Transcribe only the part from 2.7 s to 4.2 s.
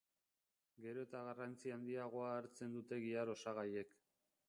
dute gihar osagaiek.